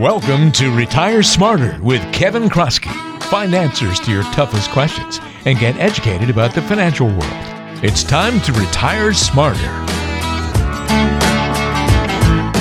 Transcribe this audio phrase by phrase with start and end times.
[0.00, 2.90] Welcome to Retire Smarter with Kevin Kroskey.
[3.24, 7.20] Find answers to your toughest questions and get educated about the financial world.
[7.84, 9.60] It's time to retire smarter.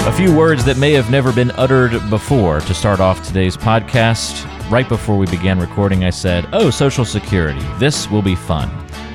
[0.05, 4.43] A few words that may have never been uttered before to start off today's podcast.
[4.69, 8.67] Right before we began recording, I said, Oh, Social Security, this will be fun.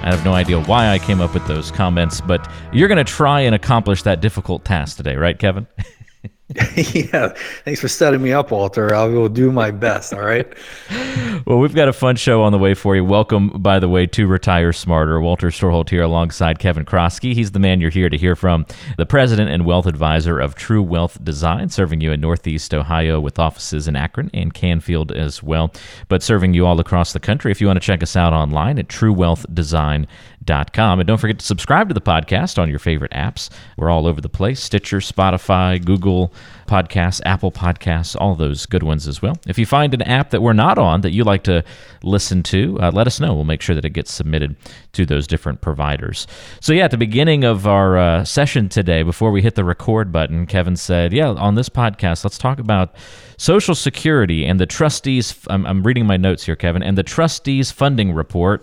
[0.02, 3.04] I have no idea why I came up with those comments, but you're going to
[3.04, 5.66] try and accomplish that difficult task today, right, Kevin?
[6.76, 7.32] yeah,
[7.64, 8.94] thanks for setting me up, Walter.
[8.94, 10.12] I will do my best.
[10.12, 10.46] All right.
[11.46, 13.02] well, we've got a fun show on the way for you.
[13.02, 15.18] Welcome, by the way, to Retire Smarter.
[15.22, 17.32] Walter Storholt here alongside Kevin Kroskey.
[17.32, 18.66] He's the man you're here to hear from,
[18.98, 23.38] the president and wealth advisor of True Wealth Design, serving you in Northeast Ohio with
[23.38, 25.72] offices in Akron and Canfield as well,
[26.08, 27.52] but serving you all across the country.
[27.52, 30.06] If you want to check us out online at truewealthdesign.com
[30.46, 31.00] com.
[31.00, 33.50] And don't forget to subscribe to the podcast on your favorite apps.
[33.76, 36.32] We're all over the place Stitcher, Spotify, Google
[36.66, 39.36] Podcasts, Apple Podcasts, all those good ones as well.
[39.46, 41.64] If you find an app that we're not on that you like to
[42.02, 43.34] listen to, uh, let us know.
[43.34, 44.56] We'll make sure that it gets submitted
[44.92, 46.26] to those different providers.
[46.60, 50.12] So, yeah, at the beginning of our uh, session today, before we hit the record
[50.12, 52.94] button, Kevin said, Yeah, on this podcast, let's talk about
[53.36, 55.38] Social Security and the trustees.
[55.48, 58.62] I'm, I'm reading my notes here, Kevin, and the trustees funding report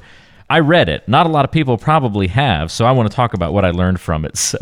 [0.51, 1.07] I read it.
[1.07, 3.71] Not a lot of people probably have, so I want to talk about what I
[3.71, 4.37] learned from it.
[4.51, 4.57] So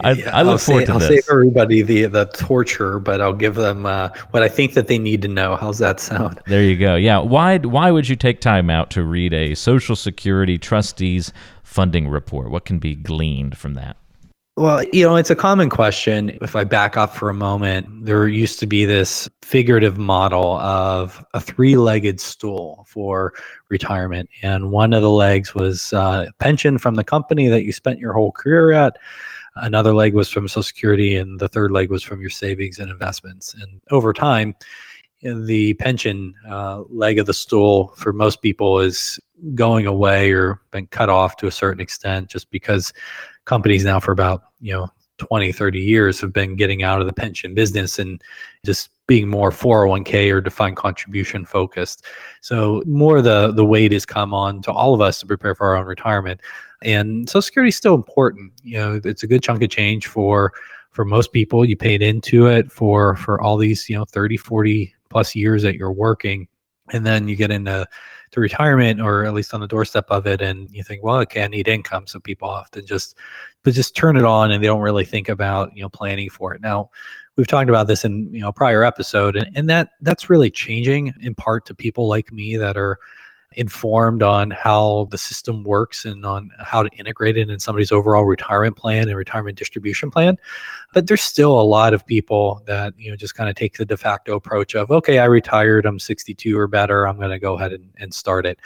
[0.00, 1.08] I, yeah, I, look I'll forward say, to I'll this.
[1.08, 4.98] save everybody the the torture, but I'll give them uh, what I think that they
[4.98, 5.56] need to know.
[5.56, 6.40] How's that sound?
[6.46, 6.96] There you go.
[6.96, 7.18] Yeah.
[7.18, 12.50] Why why would you take time out to read a Social Security trustees funding report?
[12.50, 13.96] What can be gleaned from that?
[14.60, 16.36] Well, you know, it's a common question.
[16.42, 21.24] If I back up for a moment, there used to be this figurative model of
[21.32, 23.32] a three legged stool for
[23.70, 24.28] retirement.
[24.42, 28.12] And one of the legs was uh, pension from the company that you spent your
[28.12, 28.98] whole career at.
[29.56, 32.90] Another leg was from Social Security, and the third leg was from your savings and
[32.90, 33.54] investments.
[33.54, 34.54] And over time,
[35.22, 39.18] the pension uh, leg of the stool for most people is
[39.54, 42.92] going away or been cut off to a certain extent just because
[43.46, 44.88] companies now for about you know
[45.18, 48.22] 20 30 years have been getting out of the pension business and
[48.64, 52.04] just being more 401k or defined contribution focused.
[52.40, 55.68] So more the the weight has come on to all of us to prepare for
[55.68, 56.40] our own retirement.
[56.82, 58.52] And social security is still important.
[58.62, 60.52] You know it's a good chunk of change for
[60.90, 61.64] for most people.
[61.64, 65.76] You paid into it for for all these you know 30 40 plus years that
[65.76, 66.48] you're working.
[66.92, 67.86] And then you get into
[68.30, 71.42] to retirement or at least on the doorstep of it and you think well okay
[71.42, 73.16] i need income so people often just
[73.62, 76.54] but just turn it on and they don't really think about you know planning for
[76.54, 76.60] it.
[76.60, 76.90] Now
[77.36, 81.12] we've talked about this in you know prior episode and, and that that's really changing
[81.20, 82.98] in part to people like me that are
[83.56, 88.24] informed on how the system works and on how to integrate it in somebody's overall
[88.24, 90.38] retirement plan and retirement distribution plan.
[90.92, 93.84] But there's still a lot of people that you know just kind of take the
[93.84, 97.54] de facto approach of okay, I retired, I'm 62 or better, I'm going to go
[97.54, 98.58] ahead and, and start it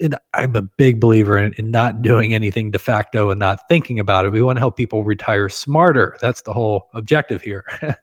[0.00, 3.98] and I'm a big believer in, in, not doing anything de facto and not thinking
[3.98, 4.32] about it.
[4.32, 6.16] We want to help people retire smarter.
[6.20, 7.64] That's the whole objective here.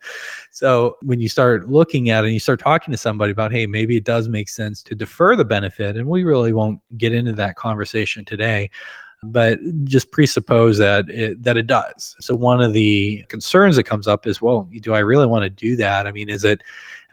[0.51, 3.65] so when you start looking at it and you start talking to somebody about, hey,
[3.65, 7.33] maybe it does make sense to defer the benefit, and we really won't get into
[7.33, 8.69] that conversation today
[9.25, 12.15] but just presuppose that it, that it does.
[12.19, 15.49] So one of the concerns that comes up is, well, do I really want to
[15.49, 16.07] do that?
[16.07, 16.61] I mean, is it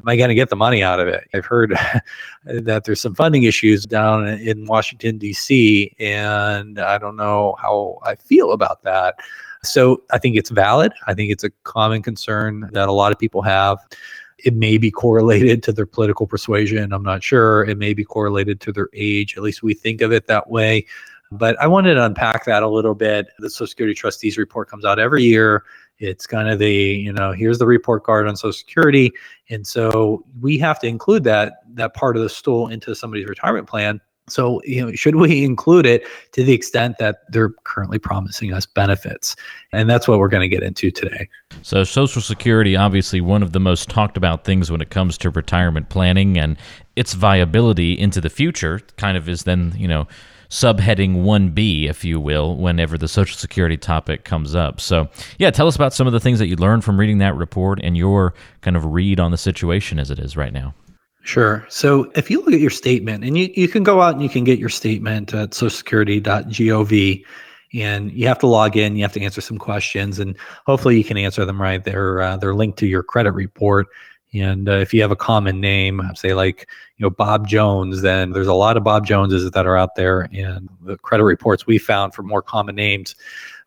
[0.00, 1.28] am I going to get the money out of it?
[1.34, 1.76] I've heard
[2.44, 5.94] that there's some funding issues down in Washington D.C.
[5.98, 9.16] and I don't know how I feel about that.
[9.62, 10.92] So I think it's valid.
[11.06, 13.78] I think it's a common concern that a lot of people have.
[14.38, 16.94] It may be correlated to their political persuasion.
[16.94, 17.64] I'm not sure.
[17.64, 19.36] It may be correlated to their age.
[19.36, 20.86] At least we think of it that way.
[21.32, 23.28] But I wanted to unpack that a little bit.
[23.38, 25.64] The Social Security Trustees report comes out every year.
[25.98, 29.12] It's kind of the, you know, here's the report card on Social Security.
[29.48, 33.68] And so we have to include that that part of the stool into somebody's retirement
[33.68, 34.00] plan.
[34.28, 38.66] So, you know, should we include it to the extent that they're currently promising us
[38.66, 39.36] benefits?
[39.72, 41.28] And that's what we're going to get into today.
[41.62, 45.30] So, Social Security, obviously, one of the most talked about things when it comes to
[45.30, 46.56] retirement planning and
[46.96, 50.06] its viability into the future kind of is then, you know,
[50.50, 54.80] subheading 1B, if you will, whenever the Social Security topic comes up.
[54.80, 55.08] So,
[55.38, 57.80] yeah, tell us about some of the things that you learned from reading that report
[57.82, 60.74] and your kind of read on the situation as it is right now.
[61.22, 61.64] Sure.
[61.68, 64.28] So if you look at your statement, and you, you can go out and you
[64.28, 67.24] can get your statement at socialsecurity.gov,
[67.72, 70.36] and you have to log in, you have to answer some questions, and
[70.66, 71.84] hopefully you can answer them right.
[71.84, 73.86] They're uh, they're linked to your credit report,
[74.32, 78.32] and uh, if you have a common name, say like you know Bob Jones, then
[78.32, 81.78] there's a lot of Bob Joneses that are out there, and the credit reports we
[81.78, 83.14] found for more common names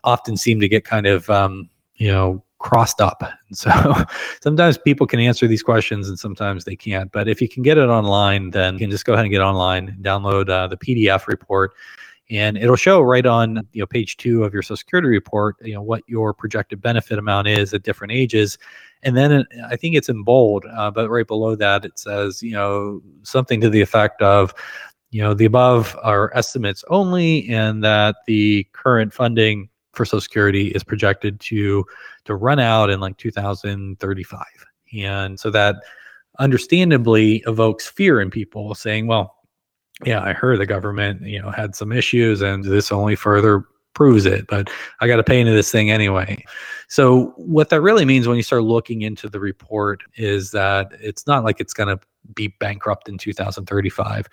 [0.04, 3.22] often seem to get kind of um, you know crossed up.
[3.50, 3.70] And so
[4.42, 7.12] sometimes people can answer these questions and sometimes they can't.
[7.12, 9.42] But if you can get it online, then you can just go ahead and get
[9.42, 11.74] online, download uh, the PDF report
[12.30, 15.74] and it'll show right on you know page two of your social security report you
[15.74, 18.58] know what your projected benefit amount is at different ages.
[19.06, 22.54] And then i think it's in bold uh, but right below that it says you
[22.54, 24.54] know something to the effect of
[25.12, 30.70] you know the above are estimates only and that the current funding for social security
[30.70, 31.86] is projected to
[32.24, 34.46] to run out in like 2035
[34.98, 35.76] and so that
[36.40, 39.43] understandably evokes fear in people saying well
[40.06, 44.26] yeah, I heard the government, you know, had some issues and this only further proves
[44.26, 44.70] it, but
[45.02, 46.44] I got to pay into this thing anyway.
[46.88, 51.28] So what that really means when you start looking into the report is that it's
[51.28, 52.04] not like it's going to
[52.34, 54.28] be bankrupt in 2035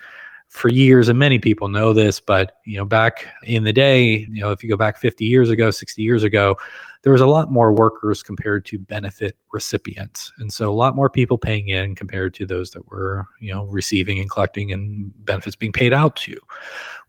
[0.51, 4.41] for years and many people know this but you know back in the day you
[4.41, 6.57] know if you go back 50 years ago 60 years ago
[7.03, 10.31] there was a lot more workers compared to benefit recipients.
[10.37, 13.65] And so a lot more people paying in compared to those that were you know
[13.65, 16.37] receiving and collecting and benefits being paid out to.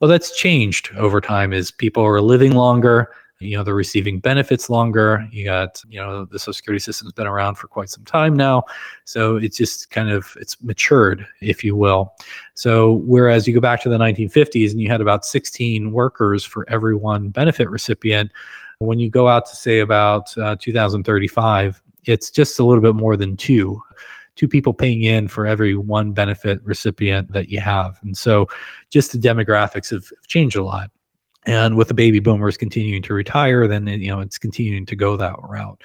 [0.00, 3.12] Well that's changed over time as people are living longer
[3.43, 5.27] you know they're receiving benefits longer.
[5.31, 8.65] You got you know the social security system's been around for quite some time now.
[9.05, 12.15] So it's just kind of it's matured if you will.
[12.55, 16.69] So whereas you go back to the 1950s and you had about 16 workers for
[16.69, 18.31] every one benefit recipient
[18.79, 23.17] when you go out to say about uh, 2035 it's just a little bit more
[23.17, 23.81] than two
[24.35, 27.99] two people paying in for every one benefit recipient that you have.
[28.03, 28.49] And so
[28.91, 30.91] just the demographics have changed a lot
[31.44, 35.17] and with the baby boomers continuing to retire then you know it's continuing to go
[35.17, 35.81] that route.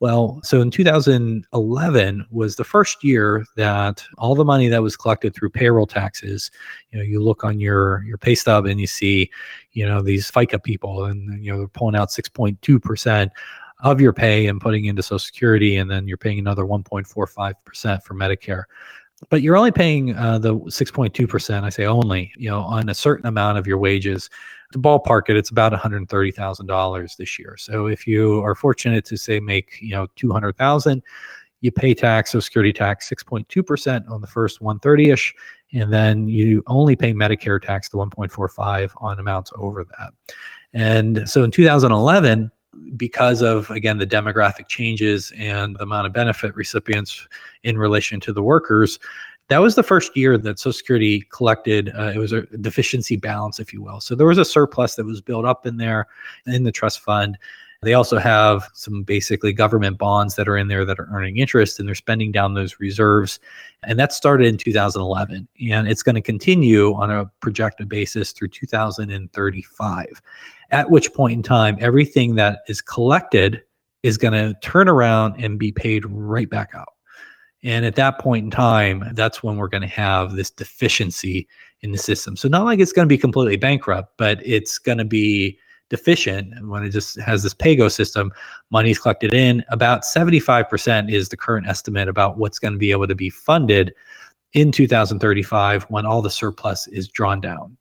[0.00, 5.34] Well so in 2011 was the first year that all the money that was collected
[5.34, 6.50] through payroll taxes
[6.90, 9.30] you know you look on your your pay stub and you see
[9.72, 13.30] you know these fica people and you know they're pulling out 6.2%
[13.80, 18.14] of your pay and putting into social security and then you're paying another 1.45% for
[18.14, 18.64] medicare
[19.30, 23.26] but you're only paying uh, the 6.2% i say only you know on a certain
[23.26, 24.30] amount of your wages
[24.74, 27.56] to ballpark it, it's about $130,000 this year.
[27.56, 31.00] So if you are fortunate to say make, you know, 200,000,
[31.60, 35.32] you pay tax, so security tax 6.2% on the first 130ish,
[35.72, 40.12] and then you only pay Medicare tax to 1.45 on amounts over that.
[40.72, 42.50] And so in 2011,
[42.96, 47.26] because of again the demographic changes and the amount of benefit recipients
[47.62, 48.98] in relation to the workers
[49.48, 51.92] that was the first year that Social Security collected.
[51.94, 54.00] Uh, it was a deficiency balance, if you will.
[54.00, 56.06] So there was a surplus that was built up in there
[56.46, 57.36] in the trust fund.
[57.82, 61.78] They also have some basically government bonds that are in there that are earning interest
[61.78, 63.38] and they're spending down those reserves.
[63.82, 65.46] And that started in 2011.
[65.70, 70.22] And it's going to continue on a projected basis through 2035,
[70.74, 73.62] at which point in time, everything that is collected
[74.02, 76.88] is going to turn around and be paid right back out.
[77.62, 81.46] And at that point in time, that's when we're going to have this deficiency
[81.82, 82.36] in the system.
[82.36, 85.58] So not like it's going to be completely bankrupt, but it's going to be
[85.90, 88.32] deficient when it just has this PAYGO system.
[88.70, 89.64] Money's collected in.
[89.68, 93.94] About 75% is the current estimate about what's going to be able to be funded
[94.54, 97.76] in 2035 when all the surplus is drawn down.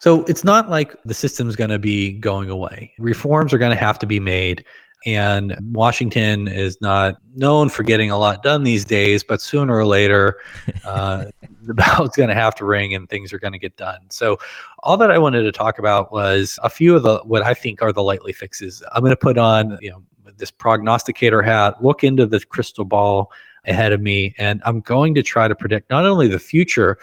[0.00, 2.94] So it's not like the system's going to be going away.
[2.98, 4.64] Reforms are going to have to be made.
[5.06, 9.86] And Washington is not known for getting a lot done these days, but sooner or
[9.86, 10.38] later,
[10.84, 11.26] uh,
[11.62, 14.00] the bell's going to have to ring and things are going to get done.
[14.10, 14.38] So,
[14.82, 17.82] all that I wanted to talk about was a few of the what I think
[17.82, 18.82] are the likely fixes.
[18.92, 20.02] I'm going to put on, you know,
[20.36, 23.30] this prognosticator hat, look into the crystal ball
[23.66, 26.98] ahead of me, and I'm going to try to predict not only the future,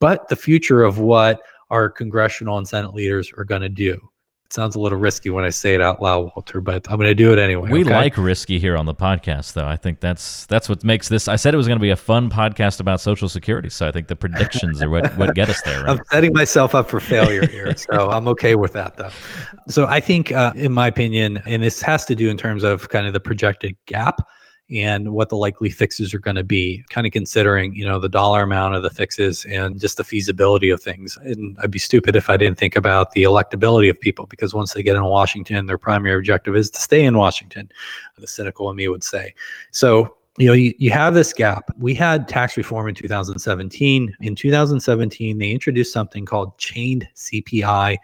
[0.00, 1.42] but the future of what
[1.72, 3.94] our congressional and Senate leaders are going to do
[4.44, 7.08] It sounds a little risky when I say it out loud, Walter, but I'm going
[7.08, 7.70] to do it anyway.
[7.70, 7.94] We okay?
[7.94, 9.66] like risky here on the podcast, though.
[9.66, 11.28] I think that's that's what makes this.
[11.28, 13.90] I said it was going to be a fun podcast about Social Security, so I
[13.90, 15.72] think the predictions are what, what get us there.
[15.82, 15.98] Right?
[15.98, 19.10] I'm setting myself up for failure here, so I'm okay with that, though.
[19.68, 22.90] So I think, uh, in my opinion, and this has to do in terms of
[22.90, 24.20] kind of the projected gap
[24.72, 28.08] and what the likely fixes are going to be kind of considering you know the
[28.08, 31.16] dollar amount of the fixes and just the feasibility of things.
[31.22, 34.72] And i'd be stupid if i didn't think about the electability of people because once
[34.72, 37.70] they get in washington their primary objective is to stay in washington
[38.22, 39.34] the cynical in me would say.
[39.70, 44.34] So you know you, you have this gap we had tax reform in 2017 in
[44.34, 47.98] 2017 they introduced something called chained cpi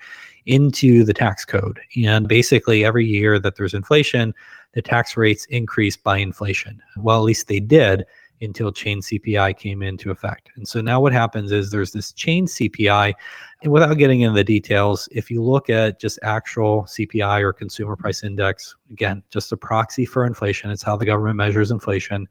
[0.45, 4.35] into the tax code and basically every year that there's inflation
[4.73, 6.81] the tax rates increase by inflation.
[6.97, 8.05] Well, at least they did.
[8.40, 10.50] Until chain CPI came into effect.
[10.57, 13.14] And so now what happens is there's this chain CPI.
[13.62, 17.97] And without getting into the details, if you look at just actual CPI or consumer
[17.97, 22.28] price index, again, just a proxy for inflation, it's how the government measures inflation.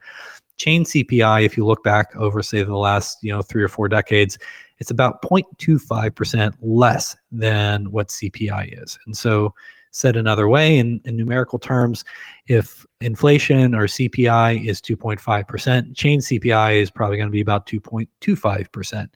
[0.58, 3.88] Chain CPI, if you look back over, say, the last you know three or four
[3.88, 4.40] decades,
[4.80, 8.98] it's about 0.25% less than what CPI is.
[9.06, 9.54] And so
[9.92, 12.04] Said another way, in, in numerical terms,
[12.48, 19.10] if inflation or CPI is 2.5%, chain CPI is probably going to be about 2.25%.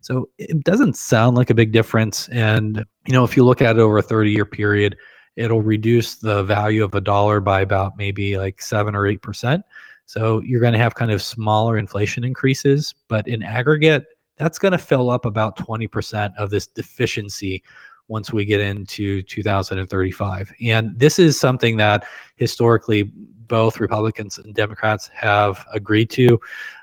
[0.00, 2.28] So it doesn't sound like a big difference.
[2.28, 4.96] And, you know, if you look at it over a 30 year period,
[5.36, 9.62] it'll reduce the value of a dollar by about maybe like seven or 8%.
[10.06, 14.06] So you're going to have kind of smaller inflation increases, but in aggregate,
[14.36, 17.62] that's going to fill up about 20% of this deficiency
[18.08, 20.52] once we get into 2035.
[20.62, 22.04] And this is something that
[22.36, 23.04] historically
[23.48, 26.40] both Republicans and Democrats have agreed to.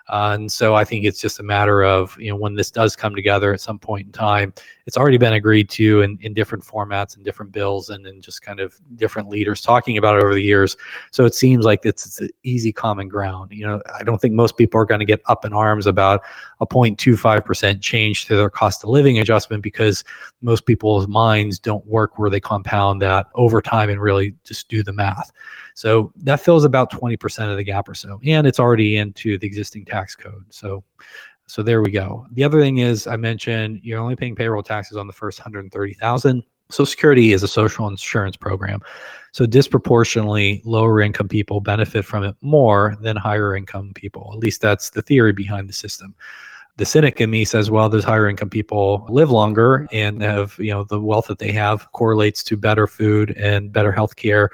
[0.10, 2.96] Uh, and so I think it's just a matter of, you know, when this does
[2.96, 4.54] come together at some point in time,
[4.86, 8.42] it's already been agreed to in, in different formats and different bills and in just
[8.42, 10.76] kind of different leaders talking about it over the years.
[11.12, 13.52] So it seems like it's, it's an easy common ground.
[13.54, 16.22] You know, I don't think most people are going to get up in arms about
[16.60, 20.04] a 0.25% change to their cost of living adjustment because
[20.42, 24.84] most people's minds don't work where they compound that over time and really just do
[24.84, 25.32] the math.
[25.76, 28.20] So that fills about 20% of the gap or so.
[28.26, 30.46] And it's already into the existing tax code.
[30.50, 30.84] So
[31.48, 32.26] so there we go.
[32.32, 36.44] The other thing is I mentioned you're only paying payroll taxes on the first 130,000.
[36.70, 38.80] Social Security is a social insurance program.
[39.34, 44.32] So disproportionately lower income people benefit from it more than higher income people.
[44.34, 46.16] At least that's the theory behind the system
[46.77, 50.72] the cynic in me says, well, those higher income people live longer and have, you
[50.72, 54.50] know, the wealth that they have correlates to better food and better health care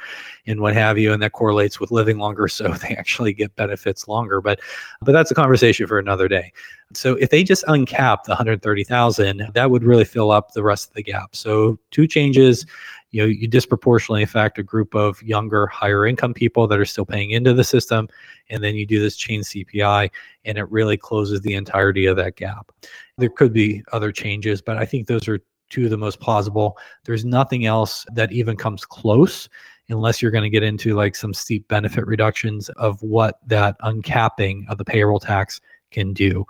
[0.46, 1.14] and what have you.
[1.14, 2.50] And that correlates with living longer.
[2.50, 4.42] So they actually get benefits longer.
[4.42, 4.60] But
[5.02, 6.52] but that's a conversation for another day.
[6.94, 10.96] So if they just uncap the 130,000, that would really fill up the rest of
[10.96, 11.36] the gap.
[11.36, 12.66] So two changes
[13.12, 17.06] you know you disproportionately affect a group of younger higher income people that are still
[17.06, 18.08] paying into the system
[18.50, 20.10] and then you do this chain cpi
[20.46, 22.72] and it really closes the entirety of that gap.
[23.18, 25.40] There could be other changes but i think those are
[25.70, 26.78] two of the most plausible.
[27.06, 29.48] There's nothing else that even comes close
[29.90, 34.68] unless you're going to get into like some steep benefit reductions of what that uncapping
[34.70, 35.62] of the payroll tax
[35.92, 36.46] can do.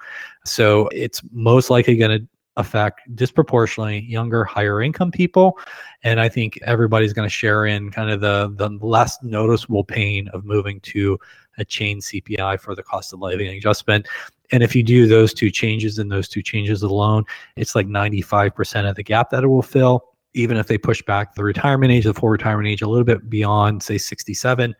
[0.45, 2.27] So it's most likely going to
[2.57, 5.57] affect disproportionately younger, higher income people.
[6.03, 10.27] And I think everybody's going to share in kind of the, the less noticeable pain
[10.29, 11.17] of moving to
[11.57, 14.07] a chain CPI for the cost of living adjustment.
[14.51, 17.23] And if you do those two changes and those two changes alone,
[17.55, 20.05] it's like 95% of the gap that it will fill.
[20.33, 23.29] Even if they push back the retirement age, the full retirement age, a little bit
[23.29, 24.75] beyond, say, 67,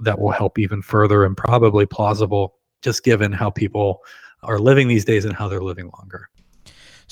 [0.00, 4.02] that will help even further and probably plausible, just given how people
[4.42, 6.28] are living these days and how they're living longer.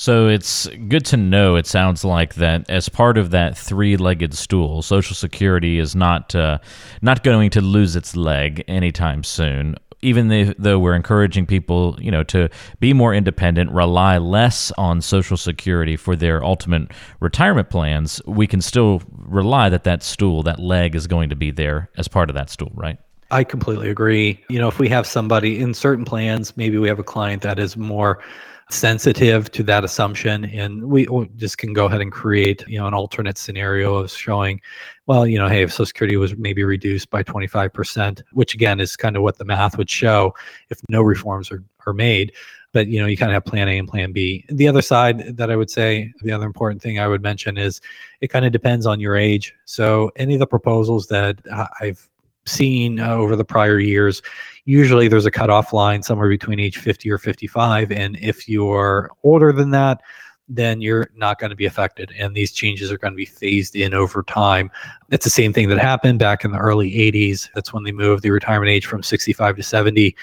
[0.00, 1.56] So it's good to know.
[1.56, 6.58] It sounds like that as part of that three-legged stool, Social Security is not uh,
[7.02, 9.74] not going to lose its leg anytime soon.
[10.00, 15.36] Even though we're encouraging people, you know, to be more independent, rely less on Social
[15.36, 20.94] Security for their ultimate retirement plans, we can still rely that that stool, that leg,
[20.94, 22.98] is going to be there as part of that stool, right?
[23.32, 24.40] I completely agree.
[24.48, 27.58] You know, if we have somebody in certain plans, maybe we have a client that
[27.58, 28.20] is more
[28.70, 32.92] sensitive to that assumption and we just can go ahead and create you know an
[32.92, 34.60] alternate scenario of showing
[35.06, 38.94] well you know hey if social security was maybe reduced by 25% which again is
[38.94, 40.34] kind of what the math would show
[40.68, 42.32] if no reforms are, are made.
[42.72, 44.44] But you know you kind of have plan a and plan b.
[44.50, 47.80] The other side that i would say the other important thing i would mention is
[48.20, 49.54] it kind of depends on your age.
[49.64, 51.38] So any of the proposals that
[51.80, 52.06] i've
[52.48, 54.22] seen uh, over the prior years
[54.64, 59.52] usually there's a cutoff line somewhere between age 50 or 55 and if you're older
[59.52, 60.00] than that
[60.48, 63.76] then you're not going to be affected and these changes are going to be phased
[63.76, 64.70] in over time.
[65.10, 68.22] It's the same thing that happened back in the early 80s that's when they moved
[68.22, 70.16] the retirement age from 65 to 70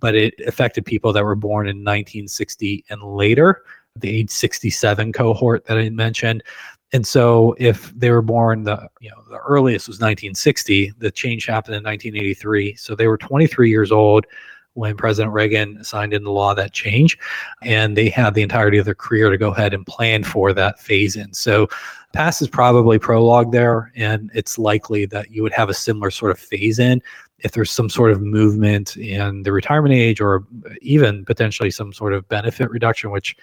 [0.00, 3.62] but it affected people that were born in 1960 and later
[3.96, 6.42] the age 67 cohort that i mentioned
[6.92, 11.46] and so if they were born the you know the earliest was 1960, the change
[11.46, 12.74] happened in 1983.
[12.76, 14.26] So they were 23 years old
[14.74, 17.18] when President Reagan signed into law that change,
[17.62, 20.80] and they had the entirety of their career to go ahead and plan for that
[20.80, 21.32] phase in.
[21.32, 21.68] So
[22.12, 26.32] past is probably prologue there, and it's likely that you would have a similar sort
[26.32, 27.02] of phase in
[27.42, 30.44] if there's some sort of movement in the retirement age or
[30.82, 33.36] even potentially some sort of benefit reduction, which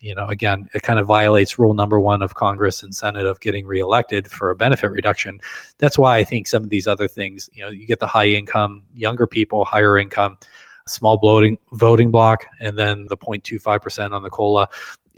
[0.00, 3.38] you know, again, it kind of violates rule number one of Congress and Senate of
[3.40, 5.38] getting reelected for a benefit reduction.
[5.76, 8.28] That's why I think some of these other things, you know, you get the high
[8.28, 10.38] income, younger people, higher income.
[10.86, 14.68] small bloating voting block, and then the 0.25% on the COLA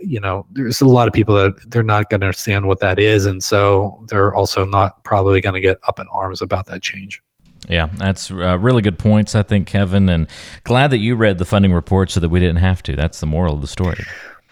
[0.04, 2.98] you know, there's a lot of people that they're not going to understand what that
[2.98, 3.26] is.
[3.26, 7.22] And so they're also not probably going to get up in arms about that change.
[7.68, 10.08] Yeah, that's uh, really good points, I think, Kevin.
[10.08, 10.26] And
[10.64, 12.96] glad that you read the funding report so that we didn't have to.
[12.96, 14.04] That's the moral of the story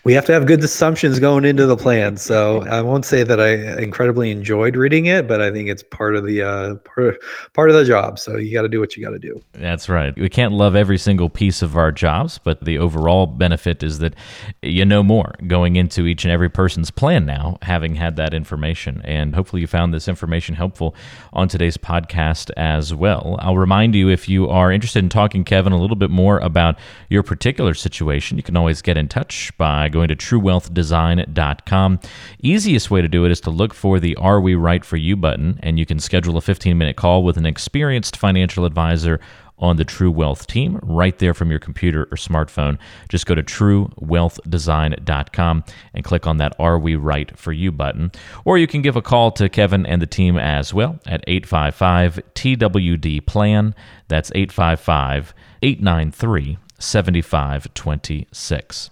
[0.05, 2.17] we have to have good assumptions going into the plan.
[2.17, 6.17] So I won't say that I incredibly enjoyed reading it, but I think it's part
[6.17, 8.19] of the uh, part, part of the job.
[8.19, 9.43] So you got to do what you got to do.
[9.53, 10.17] That's right.
[10.17, 14.15] We can't love every single piece of our jobs, but the overall benefit is that
[14.63, 19.03] you know more going into each and every person's plan now, having had that information.
[19.05, 20.95] And hopefully you found this information helpful
[21.35, 23.37] on today's podcast as well.
[23.41, 26.79] I'll remind you if you are interested in talking, Kevin, a little bit more about
[27.11, 32.01] your particular situation, you can always get in touch by going to truewealthdesign.com.
[32.43, 35.17] Easiest way to do it is to look for the Are We Right for You
[35.17, 39.21] button, and you can schedule a 15 minute call with an experienced financial advisor
[39.61, 42.79] on the True Wealth team right there from your computer or smartphone.
[43.09, 48.11] Just go to truewealthdesign.com and click on that Are We Right for You button.
[48.45, 52.21] Or you can give a call to Kevin and the team as well at 855
[52.35, 53.75] TWD Plan.
[54.09, 58.91] That's 855 893 7526.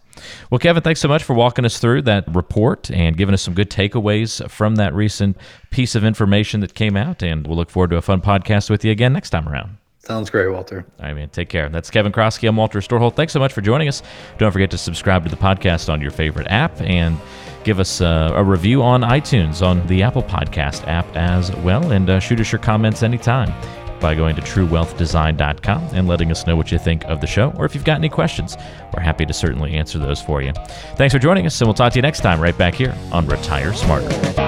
[0.50, 3.54] Well, Kevin, thanks so much for walking us through that report and giving us some
[3.54, 5.36] good takeaways from that recent
[5.70, 7.22] piece of information that came out.
[7.22, 9.76] And we'll look forward to a fun podcast with you again next time around.
[9.98, 10.86] Sounds great, Walter.
[10.98, 11.28] All right, man.
[11.28, 11.68] Take care.
[11.68, 12.48] That's Kevin Kroskey.
[12.48, 13.14] I'm Walter Storholt.
[13.14, 14.02] Thanks so much for joining us.
[14.38, 17.18] Don't forget to subscribe to the podcast on your favorite app and
[17.62, 21.92] give us uh, a review on iTunes on the Apple Podcast app as well.
[21.92, 23.52] And uh, shoot us your comments anytime
[24.00, 27.64] by going to truewealthdesign.com and letting us know what you think of the show, or
[27.64, 28.56] if you've got any questions,
[28.94, 30.52] we're happy to certainly answer those for you.
[30.96, 33.26] Thanks for joining us, and we'll talk to you next time right back here on
[33.26, 34.47] Retire Smarter.